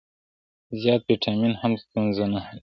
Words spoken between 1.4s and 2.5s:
هم ستونزه نه